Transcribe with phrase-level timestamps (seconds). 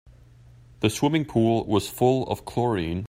[0.79, 2.99] The swimming pool was full of chlorine.